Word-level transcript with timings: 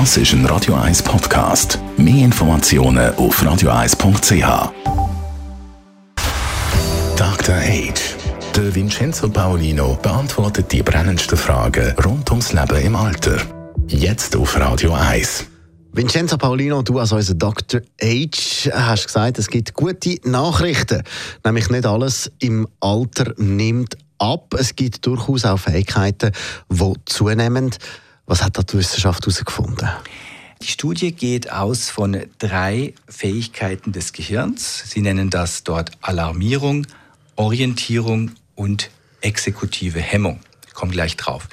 Das 0.00 0.16
ist 0.16 0.32
ein 0.32 0.44
Radio 0.46 0.74
1 0.74 1.04
Podcast. 1.04 1.78
Mehr 1.96 2.24
Informationen 2.24 3.14
auf 3.14 3.40
radio1.ch. 3.40 4.72
Dr. 7.16 7.54
Age. 7.54 8.16
Der 8.56 8.74
Vincenzo 8.74 9.28
Paolino 9.28 9.96
beantwortet 10.02 10.72
die 10.72 10.82
brennendsten 10.82 11.38
Fragen 11.38 11.94
rund 12.04 12.28
ums 12.32 12.52
Leben 12.52 12.82
im 12.82 12.96
Alter. 12.96 13.36
Jetzt 13.86 14.34
auf 14.34 14.58
Radio 14.58 14.94
1. 14.94 15.46
Vincenzo 15.92 16.38
Paolino, 16.38 16.82
du 16.82 16.98
als 16.98 17.12
unser 17.12 17.34
Dr. 17.34 17.80
H 18.02 18.70
hast 18.72 19.06
gesagt, 19.06 19.38
es 19.38 19.46
gibt 19.46 19.74
gute 19.74 20.16
Nachrichten. 20.24 21.04
Nämlich 21.44 21.70
nicht 21.70 21.86
alles 21.86 22.32
im 22.40 22.66
Alter 22.80 23.32
nimmt 23.36 23.96
ab. 24.18 24.56
Es 24.58 24.74
gibt 24.74 25.06
durchaus 25.06 25.44
auch 25.44 25.60
Fähigkeiten, 25.60 26.32
die 26.68 26.92
zunehmen. 27.04 27.70
Was 28.26 28.42
hat 28.42 28.56
da 28.56 28.62
die 28.62 28.78
Wissenschaft 28.78 29.24
herausgefunden? 29.24 29.88
Die 30.62 30.68
Studie 30.68 31.12
geht 31.12 31.52
aus 31.52 31.90
von 31.90 32.24
drei 32.38 32.94
Fähigkeiten 33.06 33.92
des 33.92 34.14
Gehirns. 34.14 34.84
Sie 34.88 35.02
nennen 35.02 35.28
das 35.28 35.62
dort 35.62 35.90
Alarmierung, 36.00 36.86
Orientierung 37.36 38.30
und 38.54 38.90
exekutive 39.20 40.00
Hemmung. 40.00 40.40
Ich 40.66 40.72
komme 40.72 40.92
gleich 40.92 41.16
drauf. 41.16 41.48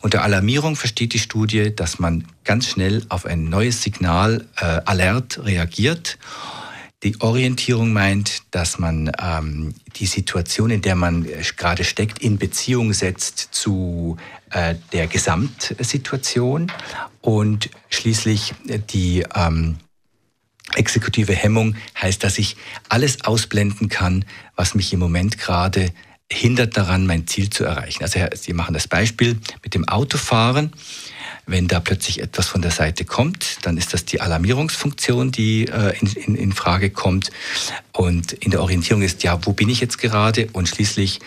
Unter 0.00 0.22
Alarmierung 0.22 0.74
versteht 0.74 1.12
die 1.12 1.20
Studie, 1.20 1.74
dass 1.74 2.00
man 2.00 2.24
ganz 2.44 2.66
schnell 2.66 3.04
auf 3.10 3.24
ein 3.24 3.44
neues 3.44 3.82
Signal 3.82 4.46
äh, 4.56 4.64
alert 4.84 5.44
reagiert 5.44 6.18
die 7.02 7.20
Orientierung 7.20 7.92
meint, 7.92 8.42
dass 8.50 8.78
man 8.78 9.12
ähm, 9.22 9.74
die 9.96 10.06
Situation, 10.06 10.70
in 10.70 10.82
der 10.82 10.96
man 10.96 11.24
äh, 11.24 11.42
gerade 11.56 11.84
steckt, 11.84 12.18
in 12.20 12.38
Beziehung 12.38 12.92
setzt 12.92 13.48
zu 13.52 14.16
äh, 14.50 14.74
der 14.92 15.06
Gesamtsituation 15.06 16.72
und 17.20 17.70
schließlich 17.88 18.54
äh, 18.66 18.80
die 18.80 19.24
ähm, 19.34 19.78
exekutive 20.74 21.34
Hemmung 21.34 21.76
heißt, 22.00 22.22
dass 22.24 22.38
ich 22.38 22.56
alles 22.88 23.24
ausblenden 23.24 23.88
kann, 23.88 24.24
was 24.56 24.74
mich 24.74 24.92
im 24.92 24.98
Moment 24.98 25.38
gerade 25.38 25.92
hindert 26.30 26.76
daran, 26.76 27.06
mein 27.06 27.26
Ziel 27.26 27.48
zu 27.48 27.64
erreichen. 27.64 28.02
Also 28.02 28.20
Sie 28.34 28.52
machen 28.52 28.74
das 28.74 28.86
Beispiel 28.86 29.38
mit 29.62 29.74
dem 29.74 29.88
Autofahren. 29.88 30.72
Wenn 31.48 31.66
da 31.66 31.80
plötzlich 31.80 32.20
etwas 32.20 32.46
von 32.46 32.60
der 32.60 32.70
Seite 32.70 33.06
kommt, 33.06 33.56
dann 33.62 33.78
ist 33.78 33.94
das 33.94 34.04
die 34.04 34.20
Alarmierungsfunktion, 34.20 35.32
die 35.32 35.66
äh, 35.66 35.98
in, 35.98 36.12
in, 36.12 36.34
in 36.34 36.52
Frage 36.52 36.90
kommt. 36.90 37.30
Und 37.92 38.34
in 38.34 38.50
der 38.50 38.60
Orientierung 38.60 39.00
ist, 39.00 39.22
ja, 39.22 39.38
wo 39.46 39.54
bin 39.54 39.70
ich 39.70 39.80
jetzt 39.80 39.96
gerade? 39.96 40.48
Und 40.52 40.68
schließlich 40.68 41.20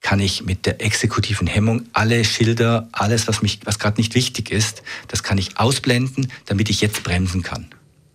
kann 0.00 0.20
ich 0.20 0.42
mit 0.42 0.64
der 0.64 0.82
exekutiven 0.82 1.46
Hemmung 1.46 1.84
alle 1.92 2.24
Schilder, 2.24 2.88
alles, 2.92 3.28
was 3.28 3.42
mich, 3.42 3.60
was 3.64 3.78
gerade 3.78 4.00
nicht 4.00 4.14
wichtig 4.14 4.50
ist, 4.50 4.82
das 5.06 5.22
kann 5.22 5.36
ich 5.36 5.58
ausblenden, 5.58 6.32
damit 6.46 6.70
ich 6.70 6.80
jetzt 6.80 7.02
bremsen 7.02 7.42
kann. 7.42 7.66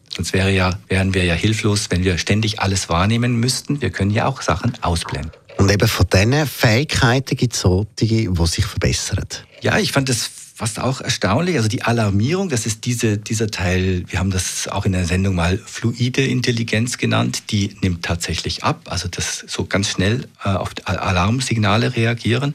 Sonst 0.09 0.33
wäre 0.33 0.51
ja, 0.51 0.79
wären 0.87 1.13
wir 1.13 1.23
ja 1.23 1.35
hilflos, 1.35 1.91
wenn 1.91 2.03
wir 2.03 2.17
ständig 2.17 2.61
alles 2.61 2.89
wahrnehmen 2.89 3.35
müssten. 3.35 3.79
Wir 3.79 3.91
können 3.91 4.09
ja 4.09 4.25
auch 4.25 4.41
Sachen 4.41 4.73
ausblenden. 4.81 5.31
Und 5.57 5.71
eben 5.71 5.87
von 5.87 6.07
diesen 6.11 6.47
Fähigkeiten 6.47 7.37
gibt 7.37 7.53
es 7.53 7.59
solche, 7.59 7.85
die 7.99 8.29
sich 8.45 8.65
verbessern. 8.65 9.27
Ja, 9.61 9.77
ich 9.77 9.91
fand 9.91 10.09
das 10.09 10.31
fast 10.53 10.79
auch 10.79 11.01
erstaunlich. 11.01 11.57
Also 11.57 11.67
die 11.67 11.81
Alarmierung, 11.81 12.49
das 12.49 12.65
ist 12.65 12.85
diese, 12.85 13.17
dieser 13.17 13.49
Teil, 13.49 14.03
wir 14.07 14.19
haben 14.19 14.29
das 14.29 14.67
auch 14.67 14.85
in 14.85 14.91
der 14.91 15.05
Sendung 15.05 15.35
mal 15.35 15.57
fluide 15.57 16.23
Intelligenz 16.23 16.97
genannt, 16.97 17.51
die 17.51 17.75
nimmt 17.81 18.05
tatsächlich 18.05 18.63
ab. 18.63 18.81
Also 18.85 19.07
das 19.07 19.43
so 19.47 19.65
ganz 19.65 19.89
schnell 19.89 20.27
äh, 20.43 20.49
auf 20.49 20.69
Alarmsignale 20.85 21.95
reagieren. 21.95 22.53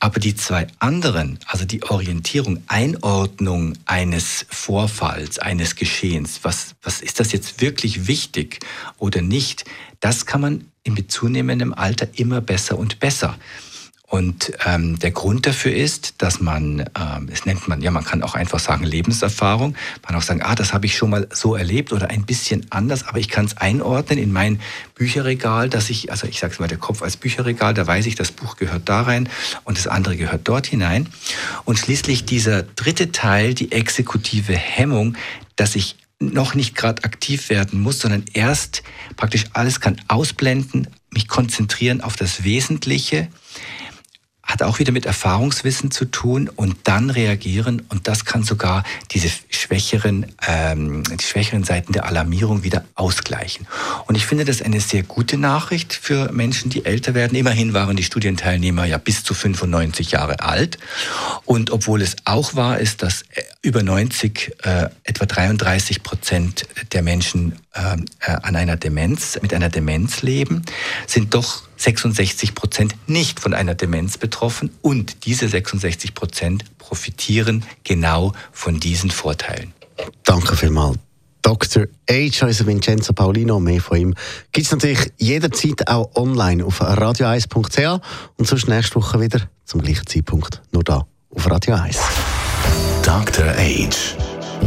Aber 0.00 0.18
die 0.18 0.34
zwei 0.34 0.66
anderen, 0.80 1.38
also 1.46 1.64
die 1.64 1.84
Orientierung, 1.84 2.62
Einordnung 2.66 3.74
eines 3.86 4.44
Vorfalls, 4.48 5.38
eines 5.38 5.76
Geschehens, 5.76 6.40
was, 6.42 6.74
was 6.82 7.00
ist 7.00 7.20
das 7.20 7.30
jetzt 7.30 7.60
wirklich 7.60 8.08
wichtig 8.08 8.58
oder 8.98 9.22
nicht, 9.22 9.64
das 10.00 10.26
kann 10.26 10.40
man 10.40 10.64
mit 10.86 11.12
zunehmendem 11.12 11.74
Alter 11.74 12.08
immer 12.14 12.40
besser 12.40 12.78
und 12.78 12.98
besser. 12.98 13.36
Und 14.10 14.52
ähm, 14.64 14.98
der 14.98 15.10
Grund 15.10 15.46
dafür 15.46 15.74
ist, 15.74 16.14
dass 16.22 16.40
man, 16.40 16.80
ähm, 16.98 17.28
es 17.30 17.44
nennt 17.44 17.68
man, 17.68 17.82
ja, 17.82 17.90
man 17.90 18.04
kann 18.04 18.22
auch 18.22 18.34
einfach 18.34 18.58
sagen 18.58 18.84
Lebenserfahrung. 18.84 19.72
Man 19.72 20.02
kann 20.02 20.16
auch 20.16 20.22
sagen, 20.22 20.40
ah, 20.42 20.54
das 20.54 20.72
habe 20.72 20.86
ich 20.86 20.96
schon 20.96 21.10
mal 21.10 21.28
so 21.30 21.54
erlebt 21.54 21.92
oder 21.92 22.08
ein 22.08 22.24
bisschen 22.24 22.64
anders, 22.70 23.06
aber 23.06 23.18
ich 23.18 23.28
kann 23.28 23.44
es 23.44 23.58
einordnen 23.58 24.18
in 24.18 24.32
mein 24.32 24.62
Bücherregal, 24.94 25.68
dass 25.68 25.90
ich, 25.90 26.10
also 26.10 26.26
ich 26.26 26.40
sage 26.40 26.54
es 26.54 26.58
mal, 26.58 26.68
der 26.68 26.78
Kopf 26.78 27.02
als 27.02 27.18
Bücherregal, 27.18 27.74
da 27.74 27.86
weiß 27.86 28.06
ich, 28.06 28.14
das 28.14 28.32
Buch 28.32 28.56
gehört 28.56 28.88
da 28.88 29.02
rein 29.02 29.28
und 29.64 29.76
das 29.76 29.86
andere 29.86 30.16
gehört 30.16 30.48
dort 30.48 30.66
hinein. 30.66 31.06
Und 31.66 31.78
schließlich 31.78 32.24
dieser 32.24 32.62
dritte 32.62 33.12
Teil, 33.12 33.52
die 33.52 33.72
exekutive 33.72 34.54
Hemmung, 34.54 35.18
dass 35.56 35.76
ich 35.76 35.96
noch 36.18 36.54
nicht 36.54 36.74
gerade 36.74 37.04
aktiv 37.04 37.50
werden 37.50 37.82
muss, 37.82 38.00
sondern 38.00 38.24
erst 38.32 38.82
praktisch 39.16 39.44
alles 39.52 39.80
kann 39.80 40.00
ausblenden, 40.08 40.88
mich 41.10 41.28
konzentrieren 41.28 42.00
auf 42.00 42.16
das 42.16 42.44
Wesentliche 42.44 43.28
hat 44.48 44.62
auch 44.62 44.78
wieder 44.78 44.92
mit 44.92 45.04
Erfahrungswissen 45.04 45.90
zu 45.90 46.06
tun 46.06 46.48
und 46.48 46.76
dann 46.84 47.10
reagieren. 47.10 47.82
Und 47.90 48.08
das 48.08 48.24
kann 48.24 48.42
sogar 48.42 48.82
diese 49.10 49.30
schwächeren, 49.58 50.26
ähm, 50.46 51.02
die 51.04 51.24
schwächeren 51.24 51.64
Seiten 51.64 51.92
der 51.92 52.06
Alarmierung 52.06 52.62
wieder 52.62 52.84
ausgleichen. 52.94 53.66
Und 54.06 54.14
ich 54.14 54.26
finde 54.26 54.44
das 54.44 54.62
eine 54.62 54.80
sehr 54.80 55.02
gute 55.02 55.36
Nachricht 55.36 55.92
für 55.92 56.32
Menschen, 56.32 56.70
die 56.70 56.84
älter 56.84 57.14
werden. 57.14 57.36
Immerhin 57.36 57.74
waren 57.74 57.96
die 57.96 58.02
Studienteilnehmer 58.02 58.84
ja 58.84 58.98
bis 58.98 59.24
zu 59.24 59.34
95 59.34 60.12
Jahre 60.12 60.40
alt 60.40 60.78
und 61.44 61.70
obwohl 61.70 62.02
es 62.02 62.16
auch 62.24 62.54
wahr 62.54 62.78
ist, 62.78 63.02
dass 63.02 63.22
äh, 63.22 63.42
über 63.62 63.82
90, 63.82 64.52
äh, 64.62 64.88
etwa 65.04 65.26
33 65.26 66.02
Prozent 66.02 66.66
der 66.92 67.02
Menschen 67.02 67.56
ähm, 67.74 68.04
äh, 68.20 68.32
an 68.32 68.56
einer 68.56 68.76
Demenz, 68.76 69.38
mit 69.42 69.52
einer 69.54 69.68
Demenz 69.68 70.22
leben, 70.22 70.62
sind 71.06 71.34
doch 71.34 71.62
66 71.76 72.54
Prozent 72.54 72.94
nicht 73.06 73.40
von 73.40 73.54
einer 73.54 73.74
Demenz 73.74 74.18
betroffen 74.18 74.70
und 74.82 75.24
diese 75.26 75.48
66 75.48 76.14
Prozent 76.14 76.64
profitieren 76.78 77.64
genau 77.84 78.32
von 78.52 78.80
diesen 78.80 79.10
Vorteilen. 79.10 79.47
Danke 80.24 80.56
vielmals. 80.56 80.98
Dr. 81.42 81.86
H. 82.10 82.44
also 82.44 82.66
Vincenzo 82.66 83.12
Paulino, 83.14 83.58
mehr 83.58 83.80
von 83.80 83.96
ihm 83.96 84.14
gibt 84.52 84.66
es 84.66 84.72
natürlich 84.72 85.10
jederzeit 85.16 85.88
auch 85.88 86.14
online 86.14 86.62
auf 86.64 86.82
radio1.ch 86.82 88.00
und 88.36 88.46
sonst 88.46 88.68
nächste 88.68 88.96
Woche 88.96 89.18
wieder 89.20 89.40
zum 89.64 89.80
gleichen 89.80 90.06
Zeitpunkt 90.06 90.60
nur 90.72 90.84
da 90.84 91.06
auf 91.34 91.50
Radio 91.50 91.76
1. 91.76 91.98
Dr. 93.02 93.46
H. 93.46 93.88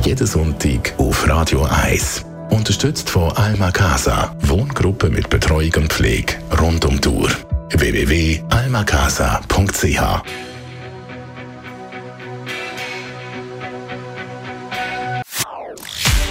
Jeden 0.04 0.26
Sonntag 0.26 0.96
auf 0.98 1.28
Radio 1.28 1.66
1. 1.66 2.26
Unterstützt 2.50 3.08
von 3.10 3.32
Alma 3.34 3.72
Casa, 3.72 4.36
Wohngruppe 4.42 5.10
mit 5.10 5.30
Betreuung 5.30 5.74
und 5.76 5.94
Pflege 5.94 6.38
rund 6.60 6.84
um 6.86 7.00
Tour. 7.00 7.30
www.almacasa.ch 7.70 10.51